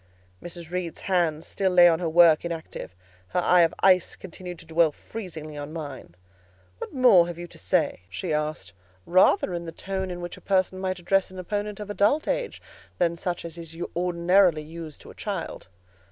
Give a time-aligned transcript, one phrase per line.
[0.41, 0.71] Mrs.
[0.71, 2.95] Reed's hands still lay on her work inactive:
[3.27, 6.15] her eye of ice continued to dwell freezingly on mine.
[6.79, 8.73] "What more have you to say?" she asked,
[9.05, 12.63] rather in the tone in which a person might address an opponent of adult age
[12.97, 15.67] than such as is ordinarily used to a child.